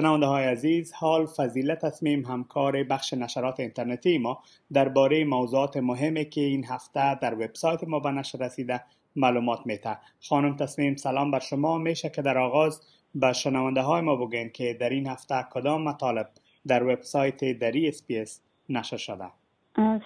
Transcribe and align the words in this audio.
شنونده 0.00 0.26
های 0.26 0.44
عزیز 0.44 0.92
حال 0.92 1.26
فضیله 1.26 1.74
تصمیم 1.74 2.24
همکار 2.24 2.84
بخش 2.84 3.14
نشرات 3.14 3.60
اینترنتی 3.60 4.18
ما 4.18 4.38
درباره 4.72 5.24
موضوعات 5.24 5.76
مهمی 5.76 6.24
که 6.24 6.40
این 6.40 6.64
هفته 6.64 7.14
در 7.14 7.34
وبسایت 7.34 7.84
ما 7.84 8.00
به 8.00 8.10
نشر 8.10 8.38
رسیده 8.38 8.80
معلومات 9.16 9.66
میته. 9.66 9.98
خانم 10.28 10.56
تصمیم 10.56 10.96
سلام 10.96 11.30
بر 11.30 11.38
شما. 11.38 11.78
میشه 11.78 12.10
که 12.10 12.22
در 12.22 12.38
آغاز 12.38 12.80
به 13.14 13.32
شنونده 13.32 13.80
های 13.80 14.00
ما 14.00 14.16
بگین 14.16 14.50
که 14.50 14.76
در 14.80 14.88
این 14.88 15.06
هفته 15.06 15.34
کدام 15.50 15.82
مطالب 15.82 16.28
در 16.66 16.82
وبسایت 16.82 17.44
دری 17.58 17.88
اسپیس 17.88 18.42
نشر 18.68 18.96
شده. 18.96 19.28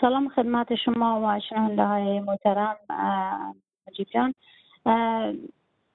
سلام 0.00 0.28
خدمت 0.28 0.74
شما 0.74 1.20
و 1.20 1.40
شنونده 1.48 1.84
های 1.84 2.20
محترم 2.20 2.76
مجیب 3.88 4.06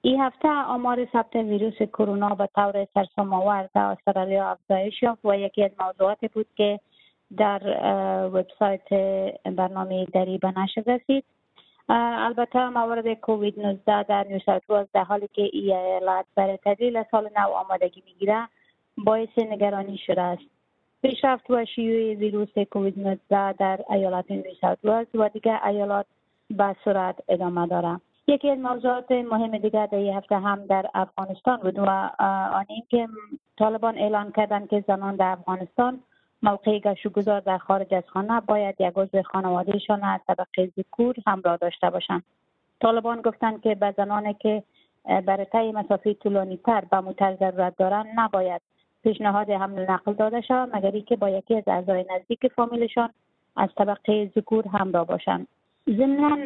این 0.02 0.20
هفته 0.20 0.48
آمار 0.48 1.08
ثبت 1.12 1.36
ویروس 1.36 1.76
کرونا 1.82 2.28
به 2.28 2.48
طور 2.54 2.86
سرسام 2.94 3.54
در 3.74 3.80
استرالیا 3.80 4.50
افزایش 4.50 5.02
یافت 5.02 5.24
و 5.24 5.38
یکی 5.38 5.64
از 5.64 5.70
موضوعاتی 5.80 6.28
بود 6.28 6.46
که 6.56 6.80
در 7.36 7.60
وبسایت 8.26 8.88
برنامه 9.44 10.04
دری 10.04 10.38
به 10.38 10.58
نشر 10.58 10.82
رسید. 10.86 11.24
البته 11.88 12.68
موارد 12.68 13.14
کووید 13.14 13.60
19 13.60 14.02
در 14.02 14.24
نیو 14.24 14.38
ساوت 14.46 14.88
در 14.92 15.04
حالی 15.04 15.28
که 15.32 15.42
ای 15.52 15.72
ایالت 15.72 16.24
برای 16.34 16.58
تدلیل 16.64 17.02
سال 17.10 17.30
نو 17.36 17.48
آمادگی 17.48 18.02
می‌گیره 18.06 18.48
باعث 18.98 19.38
نگرانی 19.38 19.98
شده 20.06 20.22
است. 20.22 20.42
پیشرفت 21.02 21.50
و 21.50 21.64
شیوع 21.64 22.14
ویروس 22.14 22.58
کووید 22.70 22.98
19 22.98 23.52
در 23.52 23.80
ایالت 23.90 24.30
نیو 24.30 24.44
ساوت 24.60 25.08
و 25.14 25.28
دیگر 25.28 25.60
ایالات 25.66 26.06
به 26.50 26.76
سرعت 26.84 27.16
ادامه 27.28 27.66
دارد. 27.66 28.00
یکی 28.28 28.50
از 28.50 28.58
موضوعات 28.58 29.10
مهم 29.10 29.58
دیگر 29.58 29.86
در 29.86 29.98
این 29.98 30.14
هفته 30.14 30.38
هم 30.38 30.66
در 30.66 30.90
افغانستان 30.94 31.56
بود 31.56 31.78
و 31.78 31.90
آن 32.52 32.66
که 32.88 33.08
طالبان 33.58 33.98
اعلان 33.98 34.32
کردند 34.32 34.68
که 34.68 34.84
زنان 34.86 35.16
در 35.16 35.30
افغانستان 35.30 36.00
موقع 36.42 36.78
گشت 36.78 37.08
در 37.44 37.58
خارج 37.58 37.94
از 37.94 38.02
خانه 38.06 38.40
باید 38.40 38.74
یک 38.78 38.92
عضو 38.96 39.22
خانوادهشان 39.22 40.04
از 40.04 40.20
طبقه 40.26 40.72
ذکور 40.76 41.14
همراه 41.26 41.56
داشته 41.56 41.90
باشند. 41.90 42.22
طالبان 42.80 43.22
گفتند 43.22 43.62
که 43.62 43.74
به 43.74 43.94
زنانی 43.96 44.34
که 44.34 44.62
برای 45.26 45.44
طی 45.44 45.72
مسافه 45.72 46.14
طولانی 46.14 46.56
تر 46.56 46.84
به 46.90 47.00
موتر 47.00 47.36
ضرورت 47.36 47.76
دارند 47.76 48.06
نباید 48.16 48.62
پیشنهاد 49.02 49.50
حمل 49.50 49.90
نقل 49.90 50.12
داده 50.12 50.40
شود 50.40 50.76
مگر 50.76 51.00
که 51.00 51.16
با 51.16 51.30
یکی 51.30 51.56
از 51.56 51.64
اعضای 51.66 52.04
نزدیک 52.10 52.46
فامیلشان 52.46 53.10
از 53.56 53.68
طبقه 53.76 54.30
ذکور 54.36 54.68
همراه 54.68 55.06
باشند. 55.06 55.48
ضمنا 55.96 56.36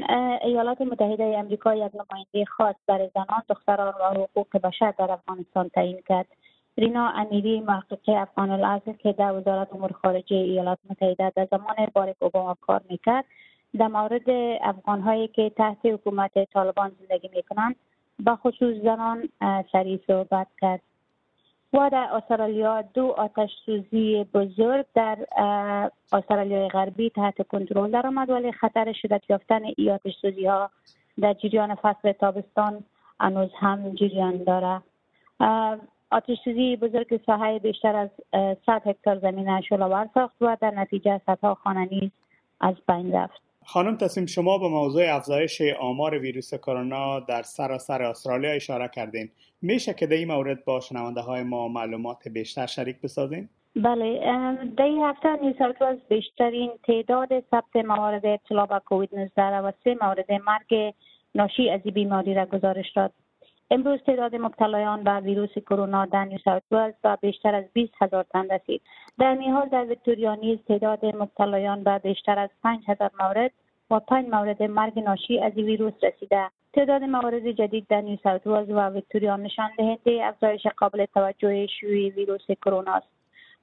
ایالات 0.43 0.81
متحده 0.81 1.25
امریکا 1.39 1.75
یک 1.75 1.93
نماینده 1.95 2.45
خاص 2.45 2.75
برای 2.87 3.11
زنان 3.15 3.43
دختران 3.49 3.95
و 4.01 4.23
حقوق 4.23 4.57
بشر 4.57 4.91
در 4.99 5.13
افغانستان 5.13 5.69
تعیین 5.69 6.03
کرد. 6.09 6.27
رینا 6.79 7.09
امیری 7.09 7.61
محقق 7.61 8.09
افغان 8.09 8.51
الاصل 8.51 8.93
که 8.93 9.13
در 9.13 9.33
وزارت 9.33 9.75
امور 9.75 9.93
خارجه 9.93 10.37
ایالات 10.37 10.79
متحده 10.91 11.33
در 11.37 11.49
زمان 11.51 11.77
بارک 11.95 12.17
اوباما 12.19 12.57
کار 12.61 12.81
می‌کرد. 12.91 13.25
در 13.79 13.89
مورد 13.89 14.31
افغان 14.61 15.01
هایی 15.01 15.29
که 15.29 15.51
تحت 15.51 15.79
حکومت 15.85 16.45
طالبان 16.53 16.93
زندگی 17.01 17.31
می‌کنند 17.35 17.77
به 18.19 18.37
خصوص 18.37 18.77
زنان 18.83 19.29
سریع 19.73 20.01
صحبت 20.07 20.47
کرد. 20.61 20.81
و 21.73 21.91
در 21.91 22.09
استرالیا 22.13 22.83
دو 22.83 23.15
آتش 23.19 23.51
سوزی 23.67 24.25
بزرگ 24.35 24.87
در 24.95 25.19
استرالیای 26.13 26.69
غربی 26.69 27.11
تحت 27.11 27.49
کنترل 27.49 27.91
درآمد 27.91 28.31
ولی 28.31 28.53
خطر 28.53 28.93
شدت 28.93 29.31
یافتن 29.31 29.61
ای 29.77 29.91
آتش 29.91 30.13
سوزی 30.23 30.47
ها 30.47 30.71
در 31.21 31.35
جریان 31.35 31.75
فصل 31.75 32.13
تابستان 32.13 32.85
هنوز 33.21 33.51
هم 33.59 33.95
جریان 33.95 34.45
داره 34.45 34.83
آتش 36.11 36.39
سوزی 36.45 36.77
بزرگ 36.77 37.21
ساحه 37.27 37.59
بیشتر 37.59 37.97
از 37.97 38.11
100 38.67 38.83
هکتار 38.87 39.19
زمین 39.19 39.61
شلوار 39.61 40.09
ساخت 40.15 40.37
و 40.41 40.57
در 40.61 40.71
نتیجه 40.71 41.21
صدها 41.27 41.55
خانه 41.55 41.89
نیز 41.91 42.11
از 42.61 42.75
بین 42.89 43.15
رفت. 43.15 43.52
خانم 43.65 43.97
تصمیم 43.97 44.27
شما 44.27 44.59
به 44.59 44.69
موضوع 44.69 45.15
افزایش 45.15 45.63
آمار 45.81 46.19
ویروس 46.19 46.55
کرونا 46.55 47.21
در 47.21 47.43
سراسر 47.43 48.03
استرالیا 48.03 48.51
اشاره 48.51 48.89
کردین. 48.89 49.31
میشه 49.63 49.95
که 49.95 50.07
در 50.07 50.17
این 50.17 50.29
مورد 50.29 50.65
با 50.65 50.81
شنونده 50.81 51.21
های 51.21 51.43
ما 51.43 51.69
معلومات 51.69 52.29
بیشتر 52.29 52.67
شریک 52.67 53.01
بسازین؟ 53.01 53.49
بله 53.77 54.21
در 54.77 54.85
این 54.85 55.03
هفته 55.03 55.29
نیو 55.43 55.97
بیشترین 56.09 56.71
تعداد 56.87 57.29
ثبت 57.51 57.77
موارد 57.77 58.27
ابتلا 58.27 58.67
به 58.67 58.81
کووید 58.87 59.15
19 59.15 59.43
و 59.43 59.73
سه 59.85 59.97
مورد 60.01 60.33
مرگ 60.33 60.95
ناشی 61.35 61.71
از 61.71 61.81
این 61.85 61.95
بیماری 61.95 62.35
را 62.35 62.47
گزارش 62.47 62.93
داد. 62.97 63.13
امروز 63.75 64.01
تعداد 64.07 64.37
مبتلایان 64.37 65.05
به 65.05 65.21
ویروس 65.21 65.59
کرونا 65.59 66.07
در 66.07 66.25
نیو 66.25 66.39
ساوت 66.45 66.63
به 67.03 67.19
بیشتر 67.21 67.55
از 67.55 67.65
20 67.73 67.93
هزار 68.01 68.25
تن 68.33 68.49
رسید. 68.51 68.83
در 69.19 69.35
حال 69.35 69.69
در 69.69 69.85
ویکتوریا 69.85 70.35
نیز 70.35 70.59
تعداد 70.69 71.05
مبتلایان 71.07 71.85
به 71.85 71.99
بیشتر 71.99 72.39
از 72.39 72.51
5 72.63 72.81
هزار 72.89 73.11
مورد 73.21 73.51
و 73.91 74.01
5 74.01 74.29
مورد 74.29 74.63
مرگ 74.63 74.99
ناشی 74.99 75.41
از 75.41 75.53
ویروس 75.53 75.93
رسیده. 76.03 76.51
تعداد 76.73 77.03
موارد 77.03 77.51
جدید 77.51 77.87
در 77.89 78.01
نیو 78.01 78.19
ساوت 78.23 78.47
و 78.47 78.89
ویکتوریا 78.89 79.37
نشان 79.37 79.71
دهنده 79.79 80.27
افزایش 80.27 80.67
قابل 80.67 81.05
توجه 81.15 81.67
شیوع 81.67 82.15
ویروس 82.15 82.47
کرونا 82.65 82.93
است. 82.93 83.09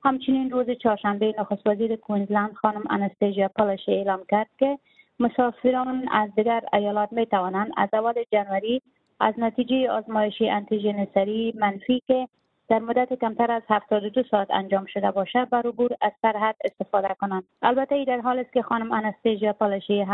همچنین 0.04 0.52
روز 0.52 0.70
چهارشنبه 0.70 1.36
نخست 1.40 1.68
وزیر 1.68 1.96
کوینزلند 1.96 2.54
خانم 2.54 2.84
انستیژیا 2.90 3.48
پالشه 3.48 3.92
اعلام 3.92 4.22
کرد 4.30 4.50
که 4.60 4.80
مسافران 5.20 6.08
از 6.12 6.30
دیگر 6.36 6.64
ایالات 6.74 7.14
می 7.14 7.26
توانند 7.26 7.72
از 7.78 7.90
اول 7.94 8.14
جنوری 8.32 8.82
از 9.20 9.34
نتیجه 9.38 9.92
آزمایش 9.92 10.42
انتیژن 10.42 11.08
سریع 11.14 11.54
منفی 11.58 12.02
که 12.08 12.28
در 12.70 12.80
مدت 12.80 13.14
کمتر 13.14 13.52
از 13.52 13.62
72 13.70 14.24
ساعت 14.32 14.52
انجام 14.52 14.86
شده 14.86 15.12
باشد 15.12 15.50
برای 15.50 15.68
عبور 15.68 15.92
از 16.02 16.12
سرحد 16.22 16.56
استفاده 16.64 17.16
کنند. 17.22 17.44
البته 17.62 17.96
این 17.96 18.06
در 18.06 18.20
حالی 18.20 18.40
است 18.40 18.54
که 18.54 18.62
خانم 18.62 18.92
انستیژیا 18.92 19.54
پالشی 19.54 20.06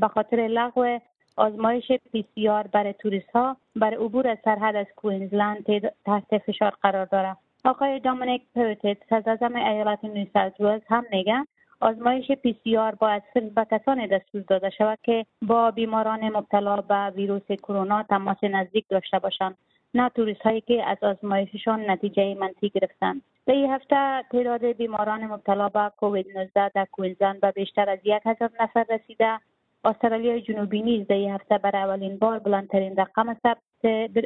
به 0.00 0.08
خاطر 0.08 0.36
لغو 0.36 0.98
آزمایش 1.36 1.92
PCR 2.12 2.66
برای 2.66 2.92
توریست 2.92 3.30
ها 3.30 3.56
برای 3.76 3.96
عبور 3.96 4.28
از 4.28 4.38
سرحد 4.44 4.76
از 4.76 4.86
کوینزلند 4.96 5.64
تحت 6.04 6.38
فشار 6.38 6.72
قرار 6.82 7.04
دارد. 7.04 7.36
آقای 7.64 8.00
دامینیک 8.00 8.42
پروتت 8.54 8.96
صدر 9.10 9.56
ایالت 9.56 10.04
نیو 10.04 10.80
هم 10.88 11.04
میگن 11.10 11.44
آزمایش 11.80 12.32
PCR 12.32 12.94
باید 12.94 13.22
صرف 13.34 13.42
به 13.42 13.66
کسانی 13.70 14.06
دستور 14.06 14.42
داده 14.48 14.70
شود 14.70 14.98
که 15.02 15.26
با 15.42 15.70
بیماران 15.70 16.36
مبتلا 16.36 16.76
به 16.76 17.10
ویروس 17.16 17.46
کرونا 17.52 18.02
تماس 18.02 18.44
نزدیک 18.44 18.84
داشته 18.88 19.18
باشند. 19.18 19.56
نه 19.94 20.08
توریست 20.08 20.40
هایی 20.40 20.60
که 20.60 20.84
از 20.84 20.98
آزمایششان 21.02 21.90
نتیجه 21.90 22.34
منفی 22.34 22.68
گرفتند. 22.68 23.22
در 23.46 23.54
این 23.54 23.70
هفته 23.70 24.22
تعداد 24.32 24.64
بیماران 24.64 25.26
مبتلا 25.26 25.68
به 25.68 25.92
کووید 25.96 26.38
19 26.38 26.68
در 26.68 26.86
کوینزلند 26.92 27.40
به 27.40 27.50
بیشتر 27.50 27.90
از 27.90 27.98
یک 28.04 28.22
هزار 28.24 28.50
نفر 28.60 28.86
رسیده. 28.90 29.38
استرالیا 29.84 30.38
جنوبی 30.38 30.82
نیز 30.82 31.06
در 31.06 31.14
این 31.14 31.30
هفته 31.30 31.58
برای 31.58 31.82
اولین 31.82 32.18
بار 32.18 32.38
بلندترین 32.38 32.96
رقم 32.96 33.34
ثبت 33.34 33.58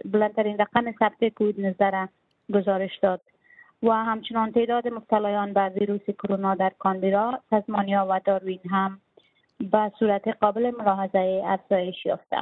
بلندترین 0.05 0.59
رقم 0.59 0.93
ثبت 0.93 1.29
کووید 1.29 1.61
19 1.61 1.91
را 1.91 2.09
گزارش 2.55 2.99
داد. 2.99 3.21
و 3.83 3.91
همچنان 3.91 4.53
تعداد 4.53 4.89
مبتلایان 4.89 5.53
به 5.53 5.69
ویروس 5.69 6.11
کرونا 6.19 6.55
در 6.55 6.73
کانبرا، 6.79 7.41
تزمانیا 7.51 8.07
و 8.11 8.21
داروین 8.25 8.61
هم 8.71 9.01
به 9.61 9.93
صورت 9.99 10.29
قابل 10.29 10.73
ملاحظه 10.79 11.43
افزایش 11.45 12.07
یافته. 12.07 12.37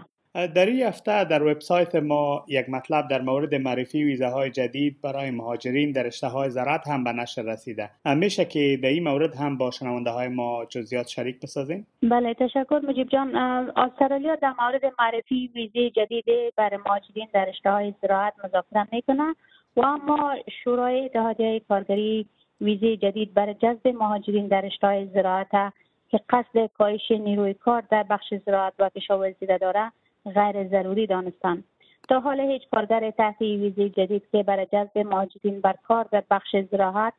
در 0.55 0.67
این 0.67 0.83
هفته 0.83 1.25
در 1.25 1.43
وبسایت 1.43 1.95
ما 1.95 2.45
یک 2.49 2.69
مطلب 2.69 3.09
در 3.09 3.23
مورد 3.23 3.55
معرفی 3.55 4.05
ویزه 4.05 4.27
های 4.27 4.51
جدید 4.51 5.01
برای 5.03 5.31
مهاجرین 5.31 5.93
در 5.93 6.03
رشته 6.03 6.27
های 6.27 6.51
زراعت 6.51 6.89
هم 6.89 7.05
به 7.05 7.13
نشر 7.13 7.43
رسیده. 7.43 7.91
میشه 8.05 8.45
که 8.45 8.79
در 8.83 8.89
این 8.89 9.05
مورد 9.05 9.35
هم 9.35 9.59
با 9.59 9.71
شنونده 9.71 10.11
های 10.11 10.29
ما 10.29 10.65
جزئیات 10.65 11.09
شریک 11.09 11.41
بسازیم؟ 11.41 11.87
بله 12.03 12.35
تشکر 12.35 12.81
مجیب 12.89 13.09
جان. 13.09 13.37
استرالیا 13.77 14.35
در 14.35 14.55
مورد 14.61 14.83
معرفی 14.99 15.51
ویزه 15.55 15.91
جدید 15.91 16.25
برای 16.57 16.77
مهاجرین 16.87 17.29
در 17.33 17.45
رشته 17.45 17.71
های 17.71 17.95
زراعت 18.03 18.33
مذاکره 18.45 18.87
می‌کنه 18.93 19.35
و 19.77 19.81
اما 19.81 20.35
شورای 20.65 21.05
اتحادیه 21.05 21.61
کارگری 21.69 22.27
ویزه 22.61 22.97
جدید 22.97 23.35
برای 23.35 23.55
جذب 23.55 23.89
مهاجرین 23.89 24.47
در 24.47 24.61
رشته 24.61 25.07
زراعت 25.15 25.73
که 26.09 26.21
قصد 26.31 26.67
کاهش 26.79 27.11
نیروی 27.11 27.55
کار 27.55 27.83
در 27.91 28.03
بخش 28.03 28.35
زراعت 28.47 28.73
و 28.79 28.89
کشاورزی 28.89 29.47
داره 29.47 29.93
غیر 30.35 30.69
ضروری 30.69 31.07
دانستند. 31.07 31.65
تا 32.09 32.21
حال 32.21 32.41
هیچ 32.41 32.63
کارگر 32.73 33.11
تحت 33.11 33.41
ویزه 33.41 33.89
جدید 33.89 34.23
که 34.33 34.43
برای 34.43 34.67
جذب 34.73 34.99
مهاجرین 34.99 35.61
بر 35.61 35.75
کار 35.89 36.07
در 36.13 36.23
بخش 36.31 36.57
زراعت 36.71 37.13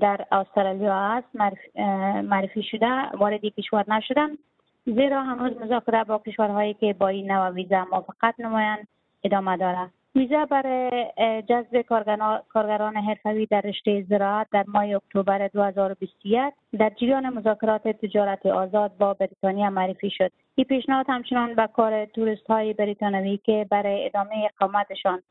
در 0.00 0.26
استرالیا 0.32 0.94
است 0.94 1.28
معرفی 2.24 2.62
شده 2.62 3.16
واردی 3.18 3.50
کشور 3.50 3.84
نشدن 3.88 4.28
زیرا 4.86 5.22
هنوز 5.22 5.62
مذاکره 5.62 6.04
با 6.04 6.18
کشورهایی 6.18 6.74
که 6.74 6.92
با 6.92 7.08
این 7.08 7.32
نوع 7.32 7.48
ویزه 7.48 7.84
موافقت 7.84 8.34
نمایند 8.38 8.88
ادامه 9.24 9.56
دارد. 9.56 9.90
ویزا 10.16 10.44
برای 10.44 11.12
جذب 11.48 11.80
کارگران 12.48 12.96
حرفوی 12.96 13.46
در 13.46 13.60
رشته 13.60 14.02
زراعت 14.08 14.46
در 14.52 14.64
ماه 14.68 14.84
اکتبر 14.84 15.48
2021 15.48 16.54
در 16.78 16.90
جریان 16.90 17.28
مذاکرات 17.28 17.88
تجارت 17.88 18.46
آزاد 18.46 18.96
با 18.98 19.14
بریتانیا 19.14 19.70
معرفی 19.70 20.10
شد. 20.10 20.30
این 20.54 20.64
پیشنهاد 20.64 21.06
همچنان 21.08 21.54
به 21.54 21.66
کار 21.66 22.04
توریست 22.04 22.46
های 22.46 22.72
بریتانوی 22.72 23.36
که 23.36 23.66
برای 23.70 24.06
ادامه 24.06 24.50
اقامتشان 24.54 25.22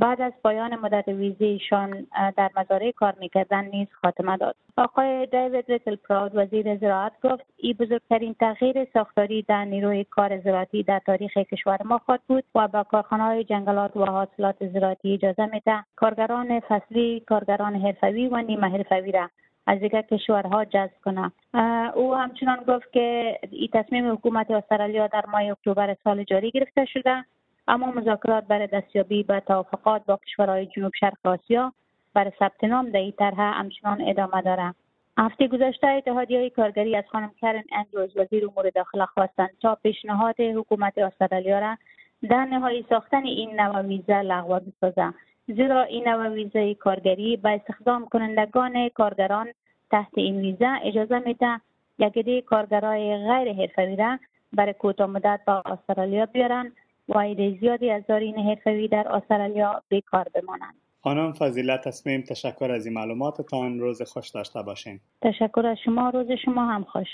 بعد 0.00 0.20
از 0.20 0.32
پایان 0.42 0.74
مدت 0.76 1.08
ویزه 1.08 1.44
ایشان 1.44 2.06
در 2.36 2.50
مزارع 2.56 2.90
کار 2.90 3.14
می‌کردن 3.20 3.64
نیز 3.64 3.88
خاتمه 4.02 4.36
داد. 4.36 4.56
آقای 4.76 5.26
دیوید 5.26 5.64
ریتل 5.68 5.96
پراود 5.96 6.32
وزیر 6.34 6.76
زراعت 6.76 7.12
گفت 7.22 7.44
این 7.56 7.72
بزرگترین 7.72 8.34
تغییر 8.40 8.84
ساختاری 8.92 9.42
در 9.42 9.64
نیروی 9.64 10.04
کار 10.04 10.40
زراعتی 10.40 10.82
در 10.82 11.00
تاریخ 11.06 11.36
کشور 11.36 11.78
ما 11.84 11.98
خواهد 11.98 12.20
بود 12.28 12.44
و 12.54 12.68
با 12.68 12.82
کارخانه 12.82 13.22
های 13.22 13.44
جنگلات 13.44 13.96
و 13.96 14.04
حاصلات 14.04 14.68
زراعتی 14.72 15.14
اجازه 15.14 15.46
میده 15.46 15.84
کارگران 15.96 16.60
فصلی 16.60 17.20
کارگران 17.20 17.76
حرفوی 17.76 18.26
و 18.28 18.36
نیمه 18.36 18.68
حرفوی 18.68 19.12
را 19.12 19.30
از 19.66 19.80
دیگر 19.80 20.02
کشورها 20.02 20.64
جذب 20.64 20.92
کنه 21.04 21.32
او 21.94 22.14
همچنان 22.14 22.64
گفت 22.68 22.92
که 22.92 23.38
این 23.50 23.68
تصمیم 23.72 24.12
حکومت 24.12 24.50
استرالیا 24.50 25.06
در 25.06 25.24
ماه 25.32 25.42
اکتبر 25.42 25.96
سال 26.04 26.24
جاری 26.24 26.50
گرفته 26.50 26.84
شده. 26.84 27.24
اما 27.68 27.90
مذاکرات 27.90 28.44
برای 28.44 28.66
دستیابی 28.66 29.22
به 29.22 29.40
توافقات 29.40 30.04
با 30.06 30.16
کشورهای 30.26 30.66
جنوب 30.66 30.92
شرق 31.00 31.16
آسیا 31.24 31.72
برای 32.14 32.32
ثبت 32.38 32.64
نام 32.64 32.90
در 32.90 32.98
این 32.98 33.12
طرح 33.12 33.40
همچنان 33.40 34.08
ادامه 34.08 34.42
دارد 34.42 34.74
هفته 35.18 35.48
گذشته 35.48 35.86
اتحادیه 35.86 36.50
کارگری 36.50 36.96
از 36.96 37.04
خانم 37.12 37.30
کرن 37.40 37.62
اندروز 37.72 38.16
وزیر 38.16 38.46
امور 38.46 38.70
داخله 38.70 39.06
خواستند 39.06 39.50
تا 39.62 39.74
پیشنهاد 39.74 40.40
حکومت 40.40 40.98
استرالیا 40.98 41.58
را 41.58 41.76
در 42.30 42.44
نهایی 42.44 42.86
ساختن 42.88 43.24
این 43.24 43.60
نوع 43.60 43.80
ویزه 43.80 44.22
لغو 44.22 44.60
بسازد 44.60 45.14
زیرا 45.46 45.82
این 45.82 46.08
نوع 46.08 46.28
ویزه 46.28 46.74
کارگری 46.74 47.36
به 47.36 47.50
استخدام 47.50 48.06
کنندگان 48.06 48.88
کارگران 48.88 49.48
تحت 49.90 50.12
این 50.14 50.40
ویزه 50.40 50.68
اجازه 50.84 51.18
میده 51.18 51.60
یک 51.98 52.44
کارگرای 52.44 53.16
غیر 53.16 53.52
حرفوی 53.52 53.96
را 53.96 54.18
برای 54.52 54.72
کوتاه 54.72 55.06
مدت 55.06 55.40
با 55.46 55.62
استرالیا 55.66 56.26
بیارن 56.26 56.72
و 57.08 57.18
عده 57.18 57.58
زیادی 57.60 57.90
از 57.90 58.02
دارین 58.08 58.38
حرفوی 58.38 58.88
در 58.88 59.08
استرالیا 59.08 59.82
بیکار 59.88 60.26
بمانند. 60.34 60.74
خانم 61.00 61.32
فضیلت 61.32 61.84
تصمیم 61.84 62.22
تشکر 62.22 62.70
از 62.70 62.86
این 62.86 62.94
معلوماتتان. 62.94 63.80
روز 63.80 64.02
خوش 64.02 64.30
داشته 64.30 64.62
باشین. 64.62 65.00
تشکر 65.22 65.66
از 65.66 65.76
شما. 65.84 66.10
روز 66.10 66.26
شما 66.44 66.66
هم 66.66 66.84
خوش. 66.84 67.08